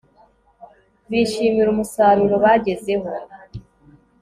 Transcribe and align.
bishimira 1.09 1.67
umusaruro 1.71 2.35
bagezeho 2.45 3.09